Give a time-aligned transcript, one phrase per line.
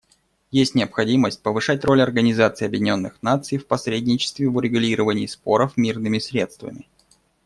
[0.49, 6.87] Есть необходимость повышать роль Организации Объединенных Наций в посредничестве в урегулировании споров мирными средствами.